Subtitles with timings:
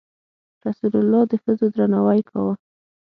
[0.65, 2.53] رسول الله د ښځو درناوی کاوه.